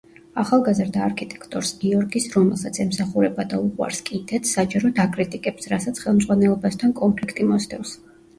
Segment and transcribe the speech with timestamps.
[0.43, 7.95] ახალგაზრდა არქიტექტორს გიორგის, რომელსაც ემსახურება და უყვარს კიდეც, საჯაროდ აკრიტიკებს, რასაც ხელმძღვანელობასთან კონფლიქტი მოსდევს.